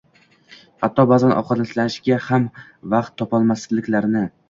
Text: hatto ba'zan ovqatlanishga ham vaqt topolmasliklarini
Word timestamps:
hatto 0.85 1.05
ba'zan 1.11 1.35
ovqatlanishga 1.43 2.19
ham 2.31 2.51
vaqt 2.97 3.19
topolmasliklarini 3.23 4.31